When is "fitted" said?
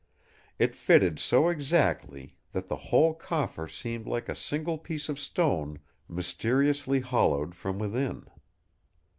0.75-1.19